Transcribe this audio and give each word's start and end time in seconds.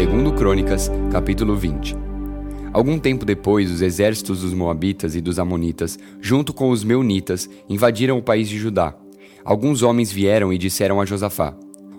Segundo 0.00 0.32
Crônicas, 0.32 0.90
capítulo 1.12 1.54
20. 1.54 1.94
Algum 2.72 2.98
tempo 2.98 3.22
depois, 3.22 3.70
os 3.70 3.82
exércitos 3.82 4.40
dos 4.40 4.54
moabitas 4.54 5.14
e 5.14 5.20
dos 5.20 5.38
amonitas, 5.38 5.98
junto 6.22 6.54
com 6.54 6.70
os 6.70 6.82
meunitas, 6.82 7.50
invadiram 7.68 8.16
o 8.16 8.22
país 8.22 8.48
de 8.48 8.56
Judá. 8.56 8.94
Alguns 9.44 9.82
homens 9.82 10.10
vieram 10.10 10.54
e 10.54 10.56
disseram 10.56 11.02
a 11.02 11.04
Josafá: 11.04 11.54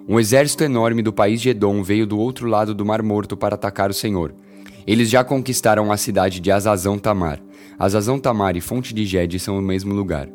Um 0.09 0.19
exército 0.19 0.63
enorme 0.63 1.03
do 1.03 1.13
país 1.13 1.39
de 1.39 1.49
Edom 1.49 1.83
veio 1.83 2.07
do 2.07 2.17
outro 2.17 2.47
lado 2.47 2.73
do 2.73 2.83
Mar 2.83 3.03
Morto 3.03 3.37
para 3.37 3.53
atacar 3.53 3.91
o 3.91 3.93
Senhor. 3.93 4.33
Eles 4.88 5.07
já 5.07 5.23
conquistaram 5.23 5.91
a 5.91 5.95
cidade 5.95 6.39
de 6.39 6.52
Azazão 6.52 6.97
Tamar. 6.97 7.39
Azazão 7.77 8.18
Tamar 8.18 8.57
e 8.57 8.61
Fonte 8.61 8.95
de 8.95 9.05
Gede 9.05 9.38
são 9.38 9.59
o 9.59 9.61
mesmo 9.61 9.93
lugar. 9.93 10.27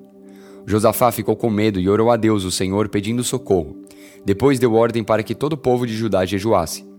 Josafá 0.64 1.11
ficou 1.11 1.35
com 1.35 1.51
medo 1.51 1.80
e 1.80 1.89
orou 1.89 2.12
a 2.12 2.17
Deus, 2.17 2.45
o 2.45 2.51
Senhor, 2.53 2.89
pedindo 2.89 3.25
socorro. 3.25 3.76
Depois 4.25 4.61
deu 4.61 4.72
ordem 4.72 5.03
para 5.03 5.25
que 5.25 5.35
todo 5.35 5.54
o 5.54 5.58
povo 5.58 5.85
de 5.85 5.96
Judá 5.96 6.25
jejuasse. 6.25 6.94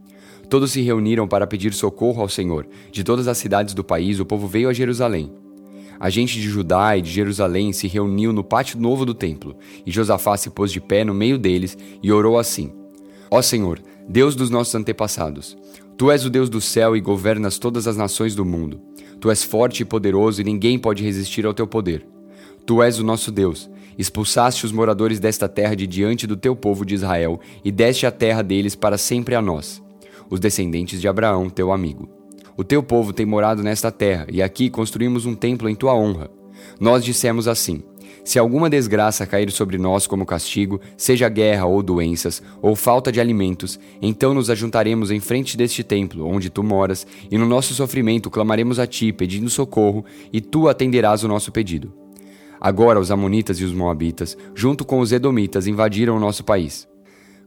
Todos 0.50 0.72
se 0.72 0.82
reuniram 0.82 1.28
para 1.28 1.46
pedir 1.46 1.74
socorro 1.74 2.22
ao 2.22 2.30
Senhor. 2.30 2.66
De 2.92 3.04
todas 3.04 3.28
as 3.28 3.38
cidades 3.38 3.74
do 3.74 3.84
país, 3.84 4.20
o 4.20 4.26
povo 4.26 4.48
veio 4.48 4.70
a 4.70 4.74
Jerusalém. 4.74 5.32
A 6.00 6.10
gente 6.10 6.40
de 6.40 6.48
Judá 6.48 6.96
e 6.96 7.02
de 7.02 7.10
Jerusalém 7.10 7.74
se 7.74 7.88
reuniu 7.88 8.32
no 8.32 8.44
pátio 8.44 8.80
novo 8.80 9.06
do 9.06 9.14
templo, 9.14 9.56
e 9.86 9.92
Josafá 9.92 10.38
se 10.38 10.50
pôs 10.50 10.72
de 10.72 10.80
pé 10.80 11.04
no 11.04 11.14
meio 11.14 11.38
deles 11.38 11.78
e 12.04 12.12
orou 12.12 12.38
assim: 12.38 12.72
Ó 13.32 13.42
Senhor, 13.42 13.82
Deus 14.08 14.36
dos 14.36 14.50
nossos 14.50 14.76
antepassados, 14.76 15.58
tu 15.98 16.12
és 16.12 16.24
o 16.24 16.30
Deus 16.30 16.50
do 16.50 16.62
céu 16.62 16.96
e 16.96 17.02
governas 17.02 17.58
todas 17.58 17.88
as 17.88 17.98
nações 17.98 18.36
do 18.36 18.46
mundo. 18.46 18.80
Tu 19.20 19.32
és 19.32 19.44
forte 19.44 19.82
e 19.82 19.86
poderoso 19.86 20.40
e 20.40 20.44
ninguém 20.44 20.78
pode 20.78 21.04
resistir 21.04 21.46
ao 21.46 21.54
teu 21.54 21.66
poder. 21.66 22.06
Tu 22.66 22.84
és 22.84 23.00
o 23.00 23.04
nosso 23.04 23.32
Deus. 23.32 23.70
Expulsaste 23.98 24.64
os 24.64 24.72
moradores 24.72 25.20
desta 25.20 25.50
terra 25.50 25.76
de 25.76 25.88
diante 25.88 26.28
do 26.28 26.38
teu 26.38 26.56
povo 26.56 26.86
de 26.86 26.94
Israel 26.94 27.40
e 27.66 27.72
deste 27.72 28.06
a 28.06 28.12
terra 28.12 28.44
deles 28.44 28.76
para 28.76 28.96
sempre 28.96 29.34
a 29.34 29.42
nós, 29.42 29.82
os 30.30 30.40
descendentes 30.40 31.00
de 31.00 31.08
Abraão, 31.08 31.50
teu 31.50 31.72
amigo. 31.72 32.10
O 32.56 32.64
teu 32.64 32.82
povo 32.82 33.14
tem 33.14 33.26
morado 33.26 33.62
nesta 33.62 33.92
terra 33.92 34.26
e 34.32 34.42
aqui 34.42 34.70
construímos 34.70 35.26
um 35.26 35.36
templo 35.36 35.70
em 35.70 35.76
tua 35.76 35.94
honra. 35.94 36.30
Nós 36.80 37.04
dissemos 37.04 37.48
assim: 37.48 37.84
se 38.28 38.38
alguma 38.38 38.70
desgraça 38.70 39.26
cair 39.26 39.50
sobre 39.52 39.78
nós 39.78 40.06
como 40.06 40.26
castigo, 40.26 40.82
seja 40.98 41.30
guerra 41.30 41.66
ou 41.66 41.82
doenças, 41.82 42.44
ou 42.62 42.76
falta 42.76 43.12
de 43.12 43.22
alimentos, 43.22 43.80
então 44.02 44.34
nos 44.34 44.50
ajuntaremos 44.50 45.12
em 45.12 45.20
frente 45.20 45.56
deste 45.56 45.84
templo, 45.84 46.28
onde 46.28 46.50
tu 46.50 46.62
moras, 46.64 47.08
e 47.32 47.38
no 47.38 47.46
nosso 47.46 47.74
sofrimento 47.74 48.30
clamaremos 48.30 48.80
a 48.80 48.88
ti, 48.88 49.14
pedindo 49.14 49.50
socorro, 49.50 50.04
e 50.34 50.42
tu 50.42 50.68
atenderás 50.68 51.24
o 51.24 51.28
nosso 51.28 51.52
pedido. 51.52 51.94
Agora 52.60 53.00
os 53.00 53.12
Amonitas 53.12 53.60
e 53.62 53.64
os 53.64 53.72
Moabitas, 53.72 54.36
junto 54.56 54.84
com 54.84 55.00
os 55.00 55.12
Edomitas, 55.12 55.68
invadiram 55.68 56.18
o 56.18 56.20
nosso 56.20 56.44
país. 56.44 56.86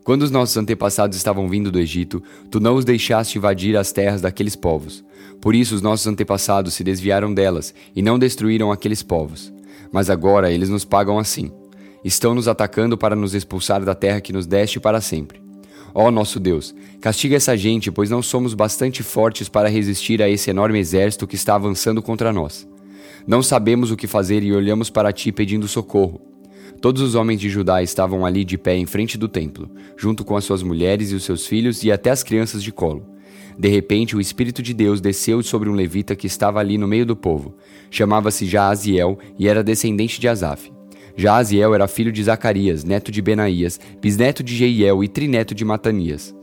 Quando 0.02 0.22
os 0.22 0.30
nossos 0.30 0.56
antepassados 0.56 1.16
estavam 1.16 1.48
vindo 1.48 1.70
do 1.70 1.78
Egito, 1.78 2.22
tu 2.50 2.58
não 2.58 2.74
os 2.74 2.84
deixaste 2.84 3.36
invadir 3.36 3.76
as 3.76 3.92
terras 3.92 4.20
daqueles 4.20 4.56
povos. 4.56 5.04
Por 5.40 5.54
isso 5.54 5.74
os 5.74 5.82
nossos 5.82 6.06
antepassados 6.06 6.74
se 6.74 6.82
desviaram 6.82 7.32
delas 7.32 7.74
e 7.94 8.02
não 8.02 8.18
destruíram 8.18 8.72
aqueles 8.72 9.02
povos. 9.02 9.52
Mas 9.92 10.08
agora 10.08 10.50
eles 10.50 10.68
nos 10.68 10.84
pagam 10.84 11.18
assim. 11.18 11.50
Estão 12.02 12.34
nos 12.34 12.48
atacando 12.48 12.96
para 12.96 13.14
nos 13.14 13.34
expulsar 13.34 13.84
da 13.84 13.94
terra 13.94 14.20
que 14.20 14.32
nos 14.32 14.46
deste 14.46 14.80
para 14.80 15.00
sempre. 15.00 15.40
Ó 15.94 16.10
nosso 16.10 16.40
Deus, 16.40 16.74
castiga 17.00 17.36
essa 17.36 17.56
gente, 17.56 17.90
pois 17.90 18.08
não 18.08 18.22
somos 18.22 18.54
bastante 18.54 19.02
fortes 19.02 19.48
para 19.48 19.68
resistir 19.68 20.22
a 20.22 20.28
esse 20.28 20.48
enorme 20.48 20.78
exército 20.78 21.26
que 21.26 21.34
está 21.34 21.54
avançando 21.54 22.00
contra 22.00 22.32
nós. 22.32 22.66
Não 23.26 23.42
sabemos 23.42 23.90
o 23.90 23.96
que 23.96 24.06
fazer 24.06 24.42
e 24.42 24.52
olhamos 24.52 24.88
para 24.88 25.12
ti 25.12 25.30
pedindo 25.30 25.68
socorro. 25.68 26.29
Todos 26.80 27.02
os 27.02 27.14
homens 27.14 27.38
de 27.38 27.50
Judá 27.50 27.82
estavam 27.82 28.24
ali 28.24 28.42
de 28.42 28.56
pé 28.56 28.74
em 28.74 28.86
frente 28.86 29.18
do 29.18 29.28
templo, 29.28 29.70
junto 29.96 30.24
com 30.24 30.34
as 30.34 30.44
suas 30.44 30.62
mulheres 30.62 31.12
e 31.12 31.14
os 31.14 31.24
seus 31.24 31.46
filhos 31.46 31.84
e 31.84 31.92
até 31.92 32.10
as 32.10 32.22
crianças 32.22 32.62
de 32.62 32.72
colo. 32.72 33.04
De 33.58 33.68
repente, 33.68 34.16
o 34.16 34.20
Espírito 34.20 34.62
de 34.62 34.72
Deus 34.72 34.98
desceu 34.98 35.42
sobre 35.42 35.68
um 35.68 35.74
levita 35.74 36.16
que 36.16 36.26
estava 36.26 36.58
ali 36.58 36.78
no 36.78 36.88
meio 36.88 37.04
do 37.04 37.14
povo. 37.14 37.54
Chamava-se 37.90 38.46
Jaaziel 38.46 39.18
e 39.38 39.46
era 39.46 39.62
descendente 39.62 40.18
de 40.18 40.26
Asaf. 40.26 40.72
Jaaziel 41.14 41.74
era 41.74 41.86
filho 41.86 42.10
de 42.10 42.24
Zacarias, 42.24 42.82
neto 42.82 43.12
de 43.12 43.20
Benaías, 43.20 43.78
bisneto 44.00 44.42
de 44.42 44.56
Jeiel 44.56 45.04
e 45.04 45.08
trineto 45.08 45.54
de 45.54 45.66
Matanias. 45.66 46.34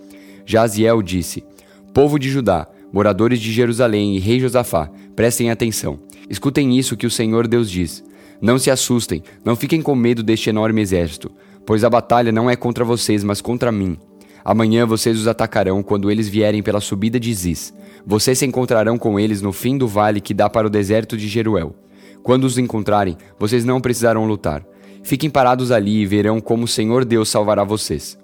Jaaziel 0.45 1.01
disse: 1.01 1.43
Povo 1.91 2.19
de 2.19 2.29
Judá, 2.29 2.67
moradores 2.93 3.39
de 3.39 3.51
Jerusalém 3.51 4.15
e 4.15 4.19
rei 4.19 4.39
Josafá, 4.39 4.91
prestem 5.15 5.49
atenção. 5.49 5.97
Escutem 6.29 6.77
isso 6.77 6.95
que 6.95 7.07
o 7.07 7.11
Senhor 7.11 7.47
Deus 7.47 7.71
diz. 7.71 8.03
Não 8.41 8.59
se 8.59 8.69
assustem, 8.69 9.23
não 9.43 9.55
fiquem 9.55 9.81
com 9.81 9.95
medo 9.95 10.21
deste 10.21 10.49
enorme 10.49 10.81
exército, 10.81 11.31
pois 11.65 11.83
a 11.83 11.89
batalha 11.89 12.31
não 12.31 12.49
é 12.49 12.55
contra 12.55 12.85
vocês, 12.85 13.23
mas 13.23 13.41
contra 13.41 13.71
mim. 13.71 13.97
Amanhã 14.45 14.85
vocês 14.85 15.19
os 15.19 15.27
atacarão 15.27 15.83
quando 15.83 16.09
eles 16.09 16.29
vierem 16.29 16.63
pela 16.63 16.79
subida 16.79 17.19
de 17.19 17.33
Ziz. 17.33 17.73
Vocês 18.05 18.39
se 18.39 18.45
encontrarão 18.45 18.97
com 18.97 19.19
eles 19.19 19.41
no 19.41 19.51
fim 19.51 19.77
do 19.77 19.87
vale 19.87 20.21
que 20.21 20.33
dá 20.33 20.49
para 20.49 20.67
o 20.67 20.69
deserto 20.69 21.17
de 21.17 21.27
Jeruel. 21.27 21.75
Quando 22.23 22.45
os 22.45 22.57
encontrarem, 22.57 23.17
vocês 23.37 23.65
não 23.65 23.81
precisarão 23.81 24.25
lutar. 24.25 24.65
Fiquem 25.03 25.29
parados 25.29 25.71
ali 25.71 26.01
e 26.01 26.05
verão 26.05 26.39
como 26.39 26.65
o 26.65 26.67
Senhor 26.67 27.03
Deus 27.03 27.29
salvará 27.29 27.63
vocês. 27.63 28.17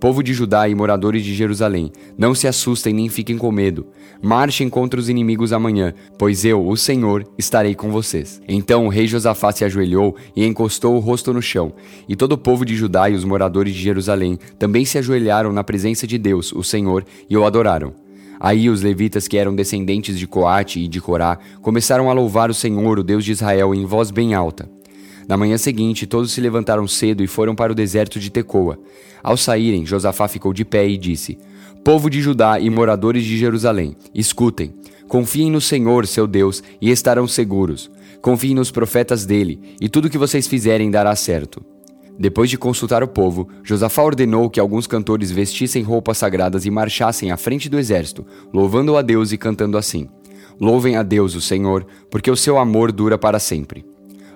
Povo 0.00 0.22
de 0.22 0.32
Judá 0.32 0.68
e 0.68 0.74
moradores 0.76 1.24
de 1.24 1.34
Jerusalém, 1.34 1.90
não 2.16 2.32
se 2.32 2.46
assustem 2.46 2.94
nem 2.94 3.08
fiquem 3.08 3.36
com 3.36 3.50
medo. 3.50 3.86
Marchem 4.22 4.68
contra 4.68 5.00
os 5.00 5.08
inimigos 5.08 5.52
amanhã, 5.52 5.92
pois 6.16 6.44
eu, 6.44 6.64
o 6.64 6.76
Senhor, 6.76 7.26
estarei 7.36 7.74
com 7.74 7.90
vocês. 7.90 8.40
Então 8.46 8.86
o 8.86 8.88
rei 8.88 9.08
Josafá 9.08 9.50
se 9.50 9.64
ajoelhou 9.64 10.14
e 10.36 10.46
encostou 10.46 10.94
o 10.94 11.00
rosto 11.00 11.34
no 11.34 11.42
chão. 11.42 11.72
E 12.08 12.14
todo 12.14 12.32
o 12.32 12.38
povo 12.38 12.64
de 12.64 12.76
Judá 12.76 13.10
e 13.10 13.14
os 13.14 13.24
moradores 13.24 13.74
de 13.74 13.82
Jerusalém 13.82 14.38
também 14.56 14.84
se 14.84 14.98
ajoelharam 14.98 15.52
na 15.52 15.64
presença 15.64 16.06
de 16.06 16.16
Deus, 16.16 16.52
o 16.52 16.62
Senhor, 16.62 17.04
e 17.28 17.36
o 17.36 17.44
adoraram. 17.44 17.92
Aí 18.40 18.70
os 18.70 18.82
levitas, 18.82 19.26
que 19.26 19.36
eram 19.36 19.54
descendentes 19.54 20.16
de 20.16 20.28
Coate 20.28 20.78
e 20.78 20.86
de 20.86 21.00
Corá, 21.00 21.38
começaram 21.60 22.08
a 22.08 22.12
louvar 22.12 22.50
o 22.50 22.54
Senhor, 22.54 23.00
o 23.00 23.02
Deus 23.02 23.24
de 23.24 23.32
Israel, 23.32 23.74
em 23.74 23.84
voz 23.84 24.12
bem 24.12 24.32
alta. 24.32 24.77
Na 25.28 25.36
manhã 25.36 25.58
seguinte, 25.58 26.06
todos 26.06 26.32
se 26.32 26.40
levantaram 26.40 26.88
cedo 26.88 27.22
e 27.22 27.26
foram 27.26 27.54
para 27.54 27.70
o 27.70 27.74
deserto 27.74 28.18
de 28.18 28.30
Tecoa. 28.30 28.78
Ao 29.22 29.36
saírem, 29.36 29.84
Josafá 29.84 30.26
ficou 30.26 30.54
de 30.54 30.64
pé 30.64 30.88
e 30.88 30.96
disse: 30.96 31.36
Povo 31.84 32.08
de 32.08 32.22
Judá 32.22 32.58
e 32.58 32.70
moradores 32.70 33.24
de 33.24 33.36
Jerusalém, 33.36 33.94
escutem. 34.14 34.72
Confiem 35.06 35.50
no 35.50 35.60
Senhor, 35.60 36.06
seu 36.06 36.26
Deus, 36.26 36.62
e 36.80 36.90
estarão 36.90 37.28
seguros. 37.28 37.90
Confiem 38.22 38.54
nos 38.54 38.70
profetas 38.70 39.26
dele, 39.26 39.60
e 39.80 39.88
tudo 39.88 40.06
o 40.06 40.10
que 40.10 40.18
vocês 40.18 40.46
fizerem 40.46 40.90
dará 40.90 41.14
certo. 41.14 41.62
Depois 42.18 42.50
de 42.50 42.58
consultar 42.58 43.02
o 43.02 43.08
povo, 43.08 43.48
Josafá 43.62 44.02
ordenou 44.02 44.50
que 44.50 44.58
alguns 44.58 44.86
cantores 44.86 45.30
vestissem 45.30 45.82
roupas 45.82 46.18
sagradas 46.18 46.64
e 46.64 46.70
marchassem 46.70 47.30
à 47.30 47.36
frente 47.36 47.68
do 47.68 47.78
exército, 47.78 48.26
louvando 48.52 48.96
a 48.96 49.02
Deus 49.02 49.30
e 49.30 49.38
cantando 49.38 49.76
assim: 49.76 50.08
Louvem 50.58 50.96
a 50.96 51.02
Deus, 51.02 51.34
o 51.34 51.40
Senhor, 51.40 51.86
porque 52.10 52.30
o 52.30 52.36
seu 52.36 52.58
amor 52.58 52.90
dura 52.90 53.16
para 53.16 53.38
sempre. 53.38 53.84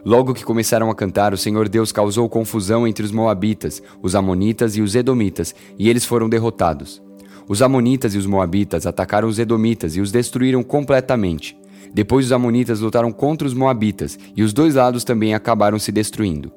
Logo 0.05 0.35
que 0.35 0.45
começaram 0.45 0.91
a 0.91 0.95
cantar, 0.95 1.33
o 1.33 1.37
Senhor 1.37 1.69
Deus 1.69 1.93
causou 1.93 2.29
confusão 2.29 2.89
entre 2.89 3.05
os 3.05 3.13
Moabitas, 3.13 3.81
os 4.03 4.17
Amonitas 4.17 4.77
e 4.77 4.83
os 4.83 4.97
Edomitas, 4.97 5.55
e 5.79 5.89
eles 5.89 6.05
foram 6.05 6.29
derrotados. 6.29 7.01
Os 7.49 7.63
Amonitas 7.63 8.13
e 8.15 8.19
os 8.19 8.27
Moabitas 8.27 8.85
atacaram 8.85 9.29
os 9.29 9.39
Edomitas 9.39 9.95
e 9.95 10.01
os 10.01 10.11
destruíram 10.11 10.63
completamente. 10.65 11.57
Depois 11.95 12.27
os 12.27 12.33
Amonitas 12.33 12.81
lutaram 12.81 13.13
contra 13.13 13.47
os 13.47 13.55
Moabitas, 13.55 14.19
e 14.37 14.43
os 14.43 14.53
dois 14.53 14.75
lados 14.75 15.05
também 15.05 15.35
acabaram 15.35 15.79
se 15.79 15.93
destruindo. 15.93 16.51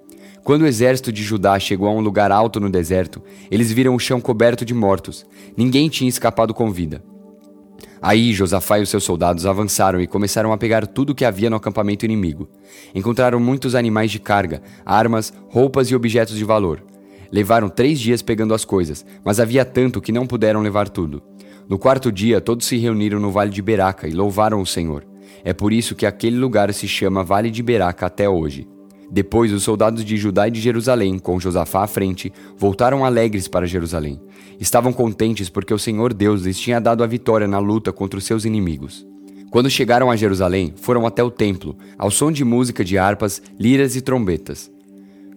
Quando 0.43 0.63
o 0.63 0.67
exército 0.67 1.11
de 1.11 1.21
Judá 1.21 1.59
chegou 1.59 1.87
a 1.87 1.91
um 1.91 1.99
lugar 1.99 2.31
alto 2.31 2.59
no 2.59 2.69
deserto, 2.69 3.21
eles 3.51 3.71
viram 3.71 3.93
o 3.93 3.99
chão 3.99 4.19
coberto 4.19 4.65
de 4.65 4.73
mortos. 4.73 5.25
Ninguém 5.55 5.87
tinha 5.87 6.09
escapado 6.09 6.53
com 6.53 6.71
vida. 6.71 7.03
Aí 8.05 8.33
Josafá 8.33 8.77
e 8.77 8.83
os 8.83 8.89
seus 8.89 9.03
soldados 9.03 9.47
avançaram 9.47 9.99
e 9.99 10.05
começaram 10.05 10.53
a 10.53 10.57
pegar 10.59 10.85
tudo 10.85 11.09
o 11.09 11.15
que 11.15 11.25
havia 11.25 11.49
no 11.49 11.55
acampamento 11.55 12.05
inimigo. 12.05 12.47
Encontraram 12.93 13.39
muitos 13.39 13.73
animais 13.73 14.11
de 14.11 14.19
carga, 14.19 14.61
armas, 14.85 15.33
roupas 15.49 15.89
e 15.89 15.95
objetos 15.95 16.35
de 16.35 16.43
valor. 16.43 16.83
Levaram 17.31 17.67
três 17.67 17.99
dias 17.99 18.21
pegando 18.21 18.53
as 18.53 18.63
coisas, 18.63 19.03
mas 19.23 19.39
havia 19.39 19.65
tanto 19.65 19.99
que 19.99 20.11
não 20.11 20.27
puderam 20.27 20.61
levar 20.61 20.87
tudo. 20.87 21.19
No 21.67 21.79
quarto 21.79 22.11
dia, 22.11 22.39
todos 22.39 22.67
se 22.67 22.77
reuniram 22.77 23.19
no 23.19 23.31
vale 23.31 23.49
de 23.49 23.63
Beraca 23.63 24.07
e 24.07 24.11
louvaram 24.11 24.61
o 24.61 24.67
Senhor. 24.67 25.03
É 25.43 25.51
por 25.51 25.73
isso 25.73 25.95
que 25.95 26.05
aquele 26.05 26.37
lugar 26.37 26.71
se 26.75 26.87
chama 26.87 27.23
Vale 27.23 27.49
de 27.49 27.63
Beraca 27.63 28.05
até 28.05 28.29
hoje. 28.29 28.67
Depois, 29.09 29.51
os 29.51 29.63
soldados 29.63 30.03
de 30.03 30.17
Judá 30.17 30.47
e 30.47 30.51
de 30.51 30.59
Jerusalém, 30.59 31.19
com 31.19 31.39
Josafá 31.39 31.83
à 31.83 31.87
frente, 31.87 32.31
voltaram 32.57 33.05
alegres 33.05 33.47
para 33.47 33.67
Jerusalém. 33.67 34.19
Estavam 34.59 34.91
contentes 34.91 35.49
porque 35.49 35.73
o 35.73 35.79
Senhor 35.79 36.13
Deus 36.13 36.41
lhes 36.41 36.59
tinha 36.59 36.79
dado 36.79 37.03
a 37.03 37.07
vitória 37.07 37.47
na 37.47 37.59
luta 37.59 37.91
contra 37.91 38.17
os 38.17 38.25
seus 38.25 38.45
inimigos. 38.45 39.05
Quando 39.51 39.69
chegaram 39.69 40.11
a 40.11 40.15
Jerusalém, 40.15 40.73
foram 40.75 41.05
até 41.05 41.23
o 41.23 41.31
templo, 41.31 41.77
ao 41.97 42.11
som 42.11 42.31
de 42.31 42.43
música 42.43 42.83
de 42.83 42.97
harpas, 42.97 43.41
liras 43.59 43.95
e 43.95 44.01
trombetas. 44.01 44.71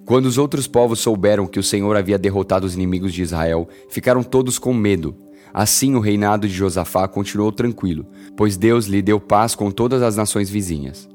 Quando 0.04 0.26
os 0.26 0.38
outros 0.38 0.66
povos 0.66 1.00
souberam 1.00 1.46
que 1.46 1.60
o 1.60 1.62
Senhor 1.62 1.94
havia 1.96 2.18
derrotado 2.18 2.66
os 2.66 2.74
inimigos 2.74 3.12
de 3.12 3.22
Israel, 3.22 3.68
ficaram 3.90 4.22
todos 4.22 4.58
com 4.58 4.72
medo. 4.72 5.14
Assim 5.52 5.94
o 5.94 6.00
reinado 6.00 6.48
de 6.48 6.54
Josafá 6.54 7.06
continuou 7.06 7.52
tranquilo, 7.52 8.06
pois 8.36 8.56
Deus 8.56 8.86
lhe 8.86 9.02
deu 9.02 9.20
paz 9.20 9.54
com 9.54 9.70
todas 9.70 10.02
as 10.02 10.16
nações 10.16 10.48
vizinhas. 10.48 11.08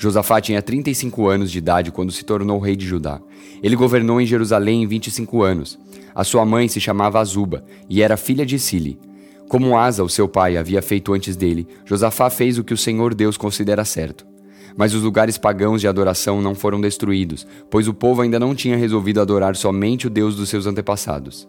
Josafá 0.00 0.40
tinha 0.40 0.62
35 0.62 1.28
anos 1.28 1.50
de 1.50 1.58
idade 1.58 1.92
quando 1.92 2.10
se 2.10 2.24
tornou 2.24 2.58
rei 2.58 2.74
de 2.74 2.86
Judá. 2.86 3.20
Ele 3.62 3.76
governou 3.76 4.18
em 4.18 4.24
Jerusalém 4.24 4.82
em 4.82 4.86
25 4.86 5.42
anos. 5.42 5.78
A 6.14 6.24
sua 6.24 6.42
mãe 6.46 6.68
se 6.68 6.80
chamava 6.80 7.20
Azuba 7.20 7.62
e 7.86 8.00
era 8.00 8.16
filha 8.16 8.46
de 8.46 8.58
Sili. 8.58 8.98
Como 9.46 9.76
Asa, 9.76 10.02
o 10.02 10.08
seu 10.08 10.26
pai, 10.26 10.56
havia 10.56 10.80
feito 10.80 11.12
antes 11.12 11.36
dele, 11.36 11.68
Josafá 11.84 12.30
fez 12.30 12.56
o 12.56 12.64
que 12.64 12.72
o 12.72 12.78
Senhor 12.78 13.14
Deus 13.14 13.36
considera 13.36 13.84
certo. 13.84 14.26
Mas 14.74 14.94
os 14.94 15.02
lugares 15.02 15.36
pagãos 15.36 15.82
de 15.82 15.86
adoração 15.86 16.40
não 16.40 16.54
foram 16.54 16.80
destruídos, 16.80 17.46
pois 17.68 17.86
o 17.86 17.92
povo 17.92 18.22
ainda 18.22 18.38
não 18.38 18.54
tinha 18.54 18.78
resolvido 18.78 19.20
adorar 19.20 19.54
somente 19.54 20.06
o 20.06 20.10
Deus 20.10 20.34
dos 20.34 20.48
seus 20.48 20.64
antepassados. 20.64 21.46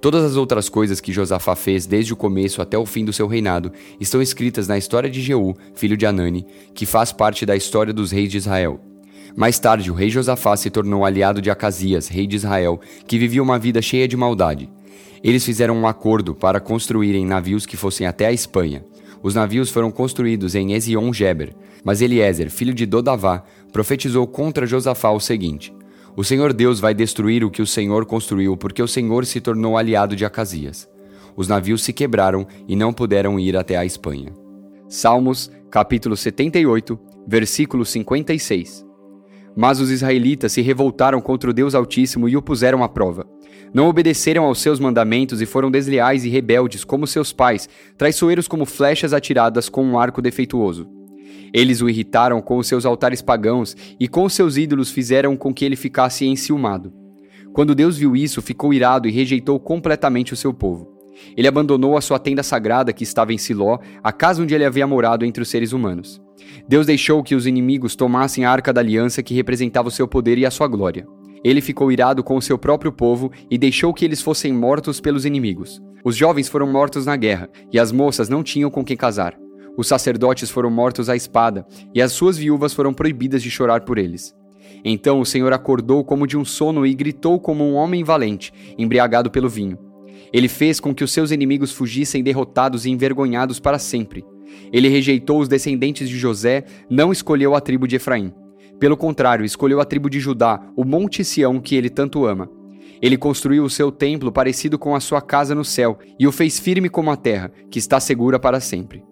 Todas 0.00 0.24
as 0.24 0.36
outras 0.36 0.68
coisas 0.68 1.00
que 1.00 1.12
Josafá 1.12 1.56
fez 1.56 1.86
desde 1.86 2.12
o 2.12 2.16
começo 2.16 2.60
até 2.60 2.76
o 2.76 2.86
fim 2.86 3.04
do 3.04 3.12
seu 3.12 3.26
reinado 3.26 3.72
estão 4.00 4.20
escritas 4.20 4.68
na 4.68 4.76
história 4.76 5.08
de 5.08 5.20
Jeú, 5.20 5.56
filho 5.74 5.96
de 5.96 6.06
Anani, 6.06 6.46
que 6.74 6.86
faz 6.86 7.12
parte 7.12 7.46
da 7.46 7.56
história 7.56 7.92
dos 7.92 8.10
reis 8.10 8.30
de 8.30 8.36
Israel. 8.36 8.80
Mais 9.36 9.58
tarde, 9.58 9.90
o 9.90 9.94
rei 9.94 10.08
Josafá 10.08 10.56
se 10.56 10.70
tornou 10.70 11.04
aliado 11.04 11.42
de 11.42 11.50
Acasias, 11.50 12.08
rei 12.08 12.26
de 12.26 12.36
Israel, 12.36 12.80
que 13.06 13.18
vivia 13.18 13.42
uma 13.42 13.58
vida 13.58 13.82
cheia 13.82 14.08
de 14.08 14.16
maldade. 14.16 14.70
Eles 15.22 15.44
fizeram 15.44 15.76
um 15.76 15.86
acordo 15.86 16.34
para 16.34 16.60
construírem 16.60 17.26
navios 17.26 17.66
que 17.66 17.76
fossem 17.76 18.06
até 18.06 18.26
a 18.26 18.32
Espanha. 18.32 18.84
Os 19.22 19.34
navios 19.34 19.70
foram 19.70 19.90
construídos 19.90 20.54
em 20.54 20.72
Ezion-Geber, 20.72 21.52
mas 21.82 22.00
Eliezer, 22.00 22.50
filho 22.50 22.72
de 22.72 22.86
Dodavá, 22.86 23.42
profetizou 23.72 24.26
contra 24.26 24.66
Josafá 24.66 25.10
o 25.10 25.20
seguinte: 25.20 25.74
O 26.16 26.24
Senhor 26.24 26.54
Deus 26.54 26.80
vai 26.80 26.94
destruir 26.94 27.44
o 27.44 27.50
que 27.50 27.60
o 27.60 27.66
Senhor 27.66 28.06
construiu, 28.06 28.56
porque 28.56 28.82
o 28.82 28.88
Senhor 28.88 29.26
se 29.26 29.38
tornou 29.38 29.76
aliado 29.76 30.16
de 30.16 30.24
Acasias. 30.24 30.88
Os 31.36 31.46
navios 31.46 31.84
se 31.84 31.92
quebraram 31.92 32.46
e 32.66 32.74
não 32.74 32.90
puderam 32.90 33.38
ir 33.38 33.54
até 33.54 33.76
a 33.76 33.84
Espanha. 33.84 34.32
Salmos, 34.88 35.50
capítulo 35.70 36.16
78, 36.16 36.98
versículo 37.28 37.84
56. 37.84 38.82
Mas 39.54 39.78
os 39.78 39.90
israelitas 39.90 40.52
se 40.52 40.62
revoltaram 40.62 41.20
contra 41.20 41.50
o 41.50 41.52
Deus 41.52 41.74
Altíssimo 41.74 42.30
e 42.30 42.34
o 42.34 42.40
puseram 42.40 42.82
à 42.82 42.88
prova. 42.88 43.26
Não 43.74 43.86
obedeceram 43.86 44.44
aos 44.44 44.58
seus 44.58 44.80
mandamentos 44.80 45.42
e 45.42 45.46
foram 45.46 45.70
desleais 45.70 46.24
e 46.24 46.30
rebeldes 46.30 46.82
como 46.82 47.06
seus 47.06 47.30
pais, 47.30 47.68
traiçoeiros 47.98 48.48
como 48.48 48.64
flechas 48.64 49.12
atiradas 49.12 49.68
com 49.68 49.84
um 49.84 49.98
arco 49.98 50.22
defeituoso. 50.22 50.88
Eles 51.52 51.80
o 51.80 51.88
irritaram 51.88 52.40
com 52.40 52.58
os 52.58 52.66
seus 52.66 52.84
altares 52.84 53.22
pagãos 53.22 53.76
e 53.98 54.08
com 54.08 54.24
os 54.24 54.32
seus 54.32 54.56
ídolos 54.56 54.90
fizeram 54.90 55.36
com 55.36 55.52
que 55.52 55.64
ele 55.64 55.76
ficasse 55.76 56.26
enciumado. 56.26 56.92
Quando 57.52 57.74
Deus 57.74 57.96
viu 57.96 58.14
isso, 58.14 58.42
ficou 58.42 58.74
irado 58.74 59.08
e 59.08 59.12
rejeitou 59.12 59.58
completamente 59.58 60.32
o 60.32 60.36
seu 60.36 60.52
povo. 60.52 60.96
Ele 61.36 61.48
abandonou 61.48 61.96
a 61.96 62.00
sua 62.00 62.18
tenda 62.18 62.42
sagrada 62.42 62.92
que 62.92 63.02
estava 63.02 63.32
em 63.32 63.38
Siló, 63.38 63.78
a 64.02 64.12
casa 64.12 64.42
onde 64.42 64.54
ele 64.54 64.64
havia 64.64 64.86
morado 64.86 65.24
entre 65.24 65.42
os 65.42 65.48
seres 65.48 65.72
humanos. 65.72 66.20
Deus 66.68 66.86
deixou 66.86 67.22
que 67.22 67.34
os 67.34 67.46
inimigos 67.46 67.96
tomassem 67.96 68.44
a 68.44 68.50
arca 68.50 68.72
da 68.72 68.80
aliança 68.80 69.22
que 69.22 69.34
representava 69.34 69.88
o 69.88 69.90
seu 69.90 70.06
poder 70.06 70.36
e 70.36 70.44
a 70.44 70.50
sua 70.50 70.68
glória. 70.68 71.06
Ele 71.42 71.60
ficou 71.60 71.90
irado 71.92 72.22
com 72.22 72.36
o 72.36 72.42
seu 72.42 72.58
próprio 72.58 72.92
povo 72.92 73.30
e 73.50 73.56
deixou 73.56 73.94
que 73.94 74.04
eles 74.04 74.20
fossem 74.20 74.52
mortos 74.52 75.00
pelos 75.00 75.24
inimigos. 75.24 75.80
Os 76.04 76.16
jovens 76.16 76.48
foram 76.48 76.70
mortos 76.70 77.06
na 77.06 77.16
guerra, 77.16 77.48
e 77.72 77.78
as 77.78 77.90
moças 77.90 78.28
não 78.28 78.42
tinham 78.42 78.70
com 78.70 78.84
quem 78.84 78.96
casar. 78.96 79.36
Os 79.76 79.86
sacerdotes 79.86 80.50
foram 80.50 80.70
mortos 80.70 81.08
à 81.08 81.16
espada, 81.16 81.66
e 81.94 82.00
as 82.00 82.12
suas 82.12 82.38
viúvas 82.38 82.72
foram 82.72 82.94
proibidas 82.94 83.42
de 83.42 83.50
chorar 83.50 83.82
por 83.82 83.98
eles. 83.98 84.34
Então 84.84 85.20
o 85.20 85.26
Senhor 85.26 85.52
acordou 85.52 86.04
como 86.04 86.26
de 86.26 86.36
um 86.36 86.44
sono 86.44 86.86
e 86.86 86.94
gritou 86.94 87.38
como 87.38 87.64
um 87.64 87.74
homem 87.74 88.04
valente, 88.04 88.52
embriagado 88.78 89.30
pelo 89.30 89.48
vinho. 89.48 89.78
Ele 90.32 90.48
fez 90.48 90.80
com 90.80 90.94
que 90.94 91.04
os 91.04 91.12
seus 91.12 91.30
inimigos 91.30 91.72
fugissem 91.72 92.22
derrotados 92.22 92.86
e 92.86 92.90
envergonhados 92.90 93.60
para 93.60 93.78
sempre. 93.78 94.24
Ele 94.72 94.88
rejeitou 94.88 95.40
os 95.40 95.48
descendentes 95.48 96.08
de 96.08 96.16
José, 96.16 96.64
não 96.90 97.12
escolheu 97.12 97.54
a 97.54 97.60
tribo 97.60 97.86
de 97.86 97.96
Efraim. 97.96 98.32
Pelo 98.78 98.96
contrário, 98.96 99.44
escolheu 99.44 99.80
a 99.80 99.84
tribo 99.84 100.10
de 100.10 100.20
Judá, 100.20 100.60
o 100.76 100.84
Monte 100.84 101.24
Sião 101.24 101.60
que 101.60 101.74
ele 101.74 101.88
tanto 101.88 102.26
ama. 102.26 102.50
Ele 103.00 103.16
construiu 103.16 103.64
o 103.64 103.70
seu 103.70 103.92
templo 103.92 104.32
parecido 104.32 104.78
com 104.78 104.94
a 104.94 105.00
sua 105.00 105.20
casa 105.20 105.54
no 105.54 105.64
céu 105.64 105.98
e 106.18 106.26
o 106.26 106.32
fez 106.32 106.58
firme 106.58 106.88
como 106.88 107.10
a 107.10 107.16
terra, 107.16 107.50
que 107.70 107.78
está 107.78 108.00
segura 108.00 108.38
para 108.38 108.60
sempre. 108.60 109.02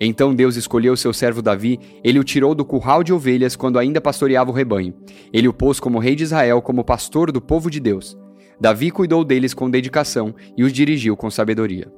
Então 0.00 0.34
Deus 0.34 0.56
escolheu 0.56 0.96
seu 0.96 1.12
servo 1.12 1.40
Davi, 1.40 1.78
ele 2.02 2.18
o 2.18 2.24
tirou 2.24 2.54
do 2.54 2.64
curral 2.64 3.02
de 3.02 3.12
ovelhas 3.12 3.56
quando 3.56 3.78
ainda 3.78 4.00
pastoreava 4.00 4.50
o 4.50 4.54
rebanho. 4.54 4.94
Ele 5.32 5.48
o 5.48 5.52
pôs 5.52 5.78
como 5.78 5.98
rei 5.98 6.14
de 6.14 6.24
Israel, 6.24 6.60
como 6.60 6.84
pastor 6.84 7.30
do 7.30 7.40
povo 7.40 7.70
de 7.70 7.80
Deus. 7.80 8.16
Davi 8.60 8.90
cuidou 8.90 9.24
deles 9.24 9.54
com 9.54 9.70
dedicação 9.70 10.34
e 10.56 10.64
os 10.64 10.72
dirigiu 10.72 11.16
com 11.16 11.30
sabedoria. 11.30 11.92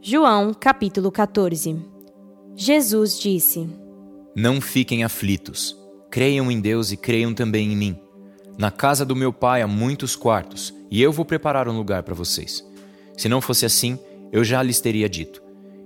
João, 0.00 0.52
capítulo 0.52 1.10
14. 1.10 1.76
Jesus 2.56 3.18
disse: 3.18 3.68
Não 4.36 4.60
fiquem 4.60 5.04
aflitos. 5.04 5.76
Creiam 6.10 6.50
em 6.50 6.60
Deus 6.60 6.92
e 6.92 6.96
creiam 6.96 7.32
também 7.32 7.72
em 7.72 7.76
mim. 7.76 7.98
Na 8.58 8.70
casa 8.70 9.04
do 9.04 9.16
meu 9.16 9.32
pai 9.32 9.62
há 9.62 9.66
muitos 9.66 10.14
quartos, 10.14 10.74
e 10.90 11.00
eu 11.00 11.10
vou 11.10 11.24
preparar 11.24 11.68
um 11.68 11.76
lugar 11.76 12.02
para 12.02 12.14
vocês. 12.14 12.62
Se 13.16 13.28
não 13.28 13.40
fosse 13.40 13.64
assim, 13.64 13.98
eu 14.30 14.44
já 14.44 14.62
lhes 14.62 14.80
teria 14.80 15.08
dito. 15.08 15.42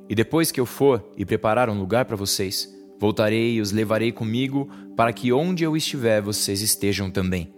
E 0.08 0.14
depois 0.14 0.50
que 0.52 0.60
eu 0.60 0.66
for 0.66 1.04
e 1.16 1.24
preparar 1.24 1.68
um 1.68 1.78
lugar 1.78 2.04
para 2.04 2.16
vocês, 2.16 2.72
voltarei 2.98 3.54
e 3.54 3.60
os 3.60 3.72
levarei 3.72 4.12
comigo, 4.12 4.68
para 4.96 5.12
que 5.12 5.32
onde 5.32 5.64
eu 5.64 5.76
estiver 5.76 6.22
vocês 6.22 6.62
estejam 6.62 7.10
também. 7.10 7.52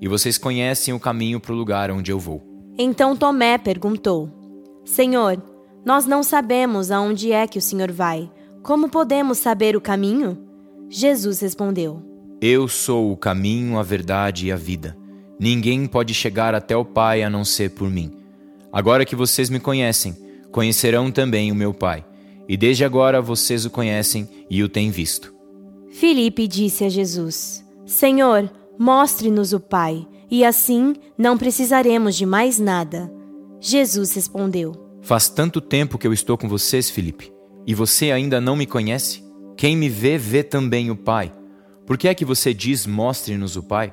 E 0.00 0.08
vocês 0.08 0.38
conhecem 0.38 0.94
o 0.94 1.00
caminho 1.00 1.38
para 1.38 1.52
o 1.52 1.56
lugar 1.56 1.90
onde 1.90 2.10
eu 2.10 2.18
vou. 2.18 2.42
Então 2.78 3.14
Tomé 3.14 3.58
perguntou: 3.58 4.30
Senhor, 4.84 5.42
nós 5.84 6.06
não 6.06 6.22
sabemos 6.22 6.90
aonde 6.90 7.32
é 7.32 7.46
que 7.46 7.58
o 7.58 7.62
Senhor 7.62 7.92
vai. 7.92 8.30
Como 8.62 8.88
podemos 8.88 9.38
saber 9.38 9.76
o 9.76 9.80
caminho? 9.80 10.38
Jesus 10.88 11.40
respondeu: 11.40 12.10
eu 12.42 12.66
sou 12.68 13.12
o 13.12 13.18
caminho, 13.18 13.78
a 13.78 13.82
verdade 13.82 14.46
e 14.46 14.52
a 14.52 14.56
vida. 14.56 14.96
Ninguém 15.38 15.86
pode 15.86 16.14
chegar 16.14 16.54
até 16.54 16.74
o 16.74 16.86
Pai 16.86 17.22
a 17.22 17.28
não 17.28 17.44
ser 17.44 17.72
por 17.72 17.90
mim. 17.90 18.10
Agora 18.72 19.04
que 19.04 19.14
vocês 19.14 19.50
me 19.50 19.60
conhecem, 19.60 20.16
conhecerão 20.50 21.10
também 21.10 21.50
o 21.50 21.54
meu 21.54 21.72
Pai. 21.72 22.04
E 22.48 22.56
desde 22.56 22.84
agora 22.84 23.22
vocês 23.22 23.64
o 23.64 23.70
conhecem 23.70 24.28
e 24.48 24.62
o 24.62 24.68
têm 24.68 24.90
visto. 24.90 25.32
Filipe 25.90 26.46
disse 26.46 26.84
a 26.84 26.88
Jesus: 26.88 27.64
Senhor, 27.86 28.50
mostre-nos 28.78 29.52
o 29.52 29.60
Pai, 29.60 30.06
e 30.30 30.44
assim 30.44 30.94
não 31.16 31.36
precisaremos 31.36 32.16
de 32.16 32.26
mais 32.26 32.58
nada. 32.58 33.12
Jesus 33.60 34.14
respondeu: 34.14 34.72
Faz 35.02 35.28
tanto 35.28 35.60
tempo 35.60 35.98
que 35.98 36.06
eu 36.06 36.12
estou 36.12 36.36
com 36.36 36.48
vocês, 36.48 36.90
Filipe, 36.90 37.32
e 37.66 37.74
você 37.74 38.10
ainda 38.10 38.40
não 38.40 38.56
me 38.56 38.66
conhece? 38.66 39.24
Quem 39.56 39.76
me 39.76 39.88
vê, 39.88 40.16
vê 40.16 40.42
também 40.42 40.90
o 40.90 40.96
Pai. 40.96 41.32
Por 41.86 41.98
que 41.98 42.08
é 42.08 42.14
que 42.14 42.24
você 42.24 42.54
diz: 42.54 42.86
Mostre-nos 42.86 43.56
o 43.56 43.62
Pai? 43.62 43.92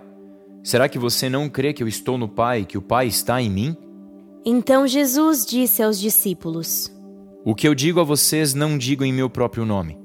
Será 0.64 0.88
que 0.88 1.00
você 1.00 1.30
não 1.30 1.50
crê 1.50 1.74
que 1.74 1.82
eu 1.82 1.88
estou 1.88 2.18
no 2.18 2.28
Pai 2.28 2.62
e 2.62 2.66
que 2.66 2.78
o 2.78 2.82
Pai 2.82 3.08
está 3.08 3.42
em 3.42 3.50
mim? 3.50 3.78
Então 4.50 4.88
Jesus 4.88 5.46
disse 5.46 5.84
aos 5.84 6.00
discípulos: 6.00 6.90
O 7.44 7.54
que 7.54 7.68
eu 7.68 7.76
digo 7.76 8.00
a 8.00 8.04
vocês 8.06 8.54
não 8.54 8.78
digo 8.78 9.04
em 9.04 9.12
meu 9.12 9.30
próprio 9.30 9.66
nome. 9.66 10.00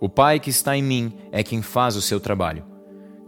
O 0.00 0.08
Pai 0.08 0.40
que 0.40 0.50
está 0.50 0.76
em 0.76 0.82
mim 0.82 1.12
é 1.30 1.44
quem 1.44 1.62
faz 1.62 1.94
o 1.94 2.02
seu 2.02 2.18
trabalho. 2.18 2.64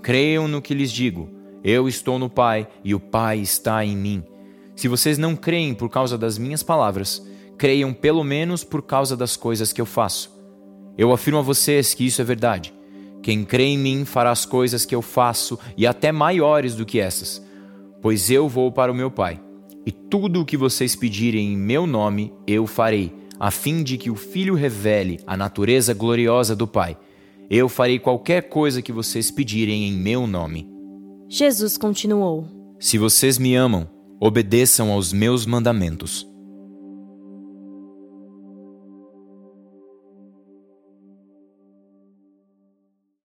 Creiam 0.02 0.48
no 0.48 0.60
que 0.60 0.74
lhes 0.74 0.90
digo. 0.90 1.30
Eu 1.62 1.86
estou 1.86 2.18
no 2.18 2.28
Pai 2.28 2.66
e 2.82 2.96
o 2.96 2.98
Pai 2.98 3.38
está 3.38 3.84
em 3.84 3.96
mim. 3.96 4.24
Se 4.74 4.88
vocês 4.88 5.18
não 5.18 5.36
creem 5.36 5.72
por 5.72 5.88
causa 5.88 6.18
das 6.18 6.36
minhas 6.36 6.64
palavras, 6.64 7.24
creiam 7.56 7.94
pelo 7.94 8.24
menos 8.24 8.64
por 8.64 8.82
causa 8.82 9.16
das 9.16 9.36
coisas 9.36 9.72
que 9.72 9.80
eu 9.80 9.86
faço. 9.86 10.36
Eu 10.98 11.12
afirmo 11.12 11.38
a 11.38 11.42
vocês 11.42 11.94
que 11.94 12.04
isso 12.04 12.20
é 12.20 12.24
verdade. 12.24 12.74
Quem 13.22 13.44
crê 13.44 13.66
em 13.66 13.78
mim 13.78 14.04
fará 14.04 14.32
as 14.32 14.44
coisas 14.44 14.84
que 14.84 14.96
eu 14.96 15.00
faço 15.00 15.60
e 15.76 15.86
até 15.86 16.10
maiores 16.10 16.74
do 16.74 16.84
que 16.84 16.98
essas, 16.98 17.40
pois 18.02 18.32
eu 18.32 18.48
vou 18.48 18.72
para 18.72 18.90
o 18.90 18.94
meu 18.96 19.12
Pai. 19.12 19.45
E 19.86 19.92
tudo 19.92 20.40
o 20.40 20.44
que 20.44 20.56
vocês 20.56 20.96
pedirem 20.96 21.52
em 21.52 21.56
meu 21.56 21.86
nome, 21.86 22.34
eu 22.44 22.66
farei, 22.66 23.14
a 23.38 23.52
fim 23.52 23.84
de 23.84 23.96
que 23.96 24.10
o 24.10 24.16
Filho 24.16 24.56
revele 24.56 25.20
a 25.24 25.36
natureza 25.36 25.94
gloriosa 25.94 26.56
do 26.56 26.66
Pai. 26.66 26.96
Eu 27.48 27.68
farei 27.68 28.00
qualquer 28.00 28.48
coisa 28.48 28.82
que 28.82 28.90
vocês 28.90 29.30
pedirem 29.30 29.86
em 29.86 29.92
meu 29.92 30.26
nome. 30.26 30.68
Jesus 31.28 31.78
continuou: 31.78 32.48
Se 32.80 32.98
vocês 32.98 33.38
me 33.38 33.54
amam, 33.54 33.88
obedeçam 34.20 34.90
aos 34.90 35.12
meus 35.12 35.46
mandamentos. 35.46 36.28